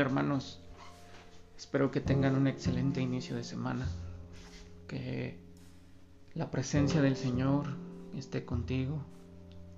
hermanos? 0.00 0.60
Espero 1.56 1.90
que 1.90 2.00
tengan 2.00 2.36
un 2.36 2.46
excelente 2.46 3.00
inicio 3.00 3.36
de 3.36 3.44
semana. 3.44 3.86
Que 4.88 5.38
la 6.34 6.50
presencia 6.50 7.00
del 7.00 7.16
Señor 7.16 7.66
esté 8.16 8.44
contigo 8.44 8.98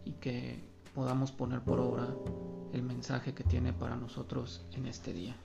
y 0.05 0.13
que 0.13 0.59
podamos 0.95 1.33
poner 1.33 1.61
por 1.61 1.81
obra 1.81 2.09
el 2.73 2.83
mensaje 2.83 3.35
que 3.35 3.45
tiene 3.45 3.73
para 3.73 3.97
nosotros 3.97 4.65
en 4.73 4.87
este 4.87 5.13
día. 5.13 5.37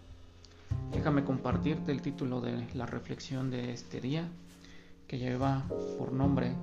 Déjame 0.91 1.23
compartirte 1.23 1.91
el 1.91 2.01
título 2.01 2.39
de 2.41 2.67
la 2.73 2.85
reflexión 2.85 3.49
de 3.51 3.73
este 3.73 3.99
día 3.99 4.29
que 5.07 5.19
lleva 5.19 5.65
por 5.97 6.13
nombre 6.13 6.55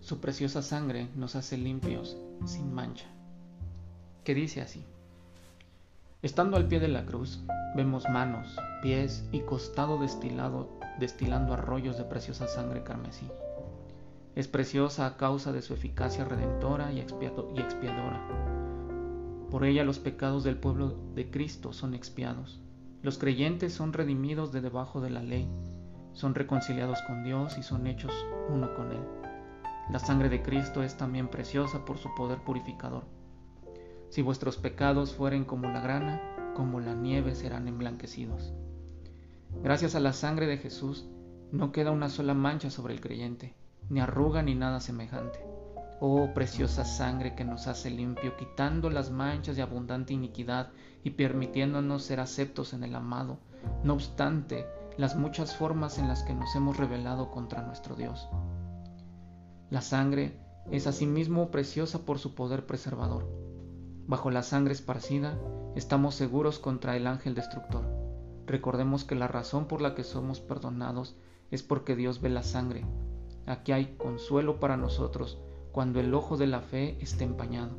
Su 0.00 0.20
preciosa 0.20 0.60
sangre 0.60 1.08
nos 1.14 1.36
hace 1.36 1.56
limpios 1.56 2.16
sin 2.44 2.74
mancha. 2.74 3.06
Que 4.24 4.34
dice 4.34 4.60
así. 4.60 4.84
Estando 6.22 6.58
al 6.58 6.68
pie 6.68 6.80
de 6.80 6.88
la 6.88 7.06
cruz, 7.06 7.42
vemos 7.74 8.06
manos, 8.10 8.54
pies 8.82 9.26
y 9.32 9.40
costado 9.40 9.98
destilado, 9.98 10.68
destilando 10.98 11.54
arroyos 11.54 11.96
de 11.96 12.04
preciosa 12.04 12.46
sangre 12.46 12.82
carmesí. 12.82 13.26
Es 14.34 14.46
preciosa 14.46 15.06
a 15.06 15.16
causa 15.16 15.50
de 15.50 15.62
su 15.62 15.72
eficacia 15.72 16.26
redentora 16.26 16.92
y, 16.92 17.00
expiadora. 17.00 18.20
Por 19.50 19.64
ella 19.64 19.82
los 19.82 19.98
pecados 19.98 20.44
del 20.44 20.58
pueblo 20.58 20.94
de 21.14 21.30
Cristo 21.30 21.72
son 21.72 21.94
expiados. 21.94 22.60
Los 23.00 23.16
creyentes 23.16 23.72
son 23.72 23.94
redimidos 23.94 24.52
de 24.52 24.60
debajo 24.60 25.00
de 25.00 25.08
la 25.08 25.22
ley, 25.22 25.48
son 26.12 26.34
reconciliados 26.34 27.00
con 27.06 27.24
Dios 27.24 27.56
y 27.56 27.62
son 27.62 27.86
hechos 27.86 28.12
uno 28.50 28.74
con 28.74 28.92
Él. 28.92 29.02
La 29.90 29.98
sangre 29.98 30.28
de 30.28 30.42
Cristo 30.42 30.82
es 30.82 30.98
también 30.98 31.28
preciosa 31.28 31.86
por 31.86 31.96
su 31.96 32.14
poder 32.14 32.40
purificador 32.44 33.04
si 34.10 34.22
vuestros 34.22 34.56
pecados 34.56 35.14
fueren 35.14 35.44
como 35.44 35.68
la 35.68 35.80
grana, 35.80 36.52
como 36.54 36.80
la 36.80 36.94
nieve 36.94 37.36
serán 37.36 37.68
emblanquecidos. 37.68 38.52
Gracias 39.62 39.94
a 39.94 40.00
la 40.00 40.12
sangre 40.12 40.46
de 40.46 40.58
Jesús, 40.58 41.08
no 41.52 41.70
queda 41.70 41.92
una 41.92 42.08
sola 42.08 42.34
mancha 42.34 42.70
sobre 42.70 42.92
el 42.92 43.00
creyente, 43.00 43.54
ni 43.88 44.00
arruga 44.00 44.42
ni 44.42 44.56
nada 44.56 44.80
semejante. 44.80 45.38
Oh 46.00 46.30
preciosa 46.34 46.84
sangre 46.84 47.36
que 47.36 47.44
nos 47.44 47.68
hace 47.68 47.90
limpio, 47.90 48.36
quitando 48.36 48.90
las 48.90 49.10
manchas 49.10 49.54
de 49.54 49.62
abundante 49.62 50.12
iniquidad 50.12 50.70
y 51.04 51.10
permitiéndonos 51.10 52.02
ser 52.02 52.18
aceptos 52.18 52.72
en 52.72 52.82
el 52.82 52.96
amado, 52.96 53.38
no 53.84 53.94
obstante 53.94 54.66
las 54.96 55.14
muchas 55.14 55.54
formas 55.54 55.98
en 55.98 56.08
las 56.08 56.24
que 56.24 56.34
nos 56.34 56.54
hemos 56.56 56.78
rebelado 56.78 57.30
contra 57.30 57.62
nuestro 57.62 57.94
Dios. 57.94 58.28
La 59.70 59.82
sangre 59.82 60.36
es 60.70 60.88
asimismo 60.88 61.50
preciosa 61.50 62.00
por 62.00 62.18
su 62.18 62.34
poder 62.34 62.66
preservador 62.66 63.49
Bajo 64.10 64.32
la 64.32 64.42
sangre 64.42 64.72
esparcida 64.72 65.38
estamos 65.76 66.16
seguros 66.16 66.58
contra 66.58 66.96
el 66.96 67.06
ángel 67.06 67.36
destructor. 67.36 67.84
Recordemos 68.44 69.04
que 69.04 69.14
la 69.14 69.28
razón 69.28 69.68
por 69.68 69.80
la 69.80 69.94
que 69.94 70.02
somos 70.02 70.40
perdonados 70.40 71.14
es 71.52 71.62
porque 71.62 71.94
Dios 71.94 72.20
ve 72.20 72.28
la 72.28 72.42
sangre. 72.42 72.84
Aquí 73.46 73.70
hay 73.70 73.94
consuelo 73.98 74.58
para 74.58 74.76
nosotros 74.76 75.38
cuando 75.70 76.00
el 76.00 76.12
ojo 76.12 76.36
de 76.36 76.48
la 76.48 76.60
fe 76.60 76.98
esté 77.00 77.22
empañado. 77.22 77.70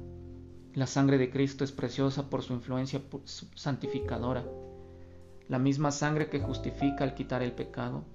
La 0.73 0.88
sangre 0.88 1.18
de 1.18 1.30
Cristo 1.30 1.66
es 1.66 1.73
preciosa 1.73 2.30
por 2.30 2.44
su 2.44 2.54
influencia 2.54 3.02
santificadora. 3.26 4.45
La 5.50 5.60
misma 5.60 5.92
sangre 5.92 6.30
que 6.30 6.40
justifica 6.40 7.04
al 7.04 7.14
quitar 7.14 7.44
el 7.44 7.52
pecado, 7.52 8.06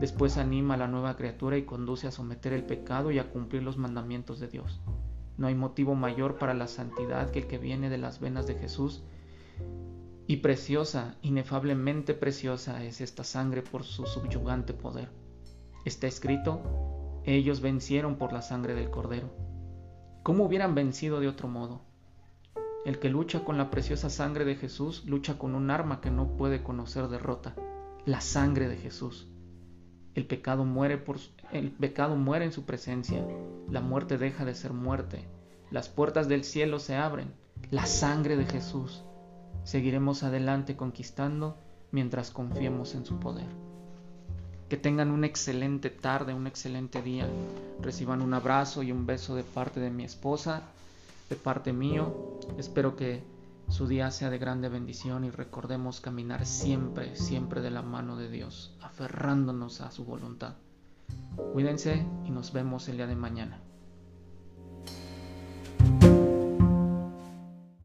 después 0.00 0.38
anima 0.38 0.74
a 0.74 0.78
la 0.78 0.88
nueva 0.88 1.14
criatura 1.16 1.56
y 1.56 1.66
conduce 1.66 2.08
a 2.08 2.10
someter 2.10 2.52
el 2.52 2.64
pecado 2.64 3.12
y 3.12 3.20
a 3.20 3.30
cumplir 3.30 3.62
los 3.62 3.76
mandamientos 3.76 4.40
de 4.40 4.48
Dios. 4.48 4.80
No 5.40 5.46
hay 5.46 5.54
motivo 5.54 5.94
mayor 5.94 6.36
para 6.36 6.52
la 6.52 6.66
santidad 6.66 7.30
que 7.30 7.38
el 7.38 7.46
que 7.46 7.56
viene 7.56 7.88
de 7.88 7.96
las 7.96 8.20
venas 8.20 8.46
de 8.46 8.56
Jesús. 8.56 9.02
Y 10.26 10.36
preciosa, 10.36 11.16
inefablemente 11.22 12.12
preciosa 12.12 12.84
es 12.84 13.00
esta 13.00 13.24
sangre 13.24 13.62
por 13.62 13.82
su 13.82 14.04
subyugante 14.04 14.74
poder. 14.74 15.08
Está 15.86 16.06
escrito, 16.06 16.60
ellos 17.24 17.62
vencieron 17.62 18.16
por 18.16 18.34
la 18.34 18.42
sangre 18.42 18.74
del 18.74 18.90
Cordero. 18.90 19.30
¿Cómo 20.22 20.44
hubieran 20.44 20.74
vencido 20.74 21.20
de 21.20 21.28
otro 21.28 21.48
modo? 21.48 21.80
El 22.84 22.98
que 22.98 23.08
lucha 23.08 23.42
con 23.42 23.56
la 23.56 23.70
preciosa 23.70 24.10
sangre 24.10 24.44
de 24.44 24.56
Jesús 24.56 25.06
lucha 25.06 25.38
con 25.38 25.54
un 25.54 25.70
arma 25.70 26.02
que 26.02 26.10
no 26.10 26.36
puede 26.36 26.62
conocer 26.62 27.08
derrota, 27.08 27.54
la 28.04 28.20
sangre 28.20 28.68
de 28.68 28.76
Jesús. 28.76 29.26
El 30.14 30.26
pecado 30.26 30.66
muere 30.66 30.98
por 30.98 31.16
el 31.52 31.70
pecado 31.70 32.16
muere 32.16 32.44
en 32.44 32.52
su 32.52 32.64
presencia, 32.64 33.24
la 33.70 33.80
muerte 33.80 34.18
deja 34.18 34.44
de 34.44 34.54
ser 34.54 34.72
muerte, 34.72 35.24
las 35.70 35.88
puertas 35.88 36.28
del 36.28 36.44
cielo 36.44 36.78
se 36.78 36.96
abren, 36.96 37.32
la 37.70 37.86
sangre 37.86 38.36
de 38.36 38.44
Jesús. 38.44 39.02
Seguiremos 39.62 40.22
adelante 40.22 40.76
conquistando 40.76 41.56
mientras 41.92 42.30
confiemos 42.30 42.94
en 42.94 43.04
su 43.04 43.18
poder. 43.18 43.46
Que 44.68 44.76
tengan 44.76 45.10
una 45.10 45.26
excelente 45.26 45.90
tarde, 45.90 46.34
un 46.34 46.46
excelente 46.46 47.02
día. 47.02 47.28
Reciban 47.80 48.22
un 48.22 48.34
abrazo 48.34 48.82
y 48.82 48.92
un 48.92 49.06
beso 49.06 49.34
de 49.34 49.42
parte 49.42 49.80
de 49.80 49.90
mi 49.90 50.04
esposa, 50.04 50.62
de 51.28 51.36
parte 51.36 51.72
mío. 51.72 52.38
Espero 52.58 52.96
que 52.96 53.22
su 53.68 53.86
día 53.86 54.10
sea 54.10 54.30
de 54.30 54.38
grande 54.38 54.68
bendición 54.68 55.24
y 55.24 55.30
recordemos 55.30 56.00
caminar 56.00 56.46
siempre, 56.46 57.14
siempre 57.16 57.60
de 57.60 57.70
la 57.70 57.82
mano 57.82 58.16
de 58.16 58.28
Dios, 58.28 58.76
aferrándonos 58.80 59.80
a 59.80 59.90
su 59.90 60.04
voluntad. 60.04 60.54
Cuídense 61.52 62.06
y 62.24 62.30
nos 62.30 62.52
vemos 62.52 62.88
el 62.88 62.96
día 62.96 63.06
de 63.06 63.16
mañana. 63.16 63.62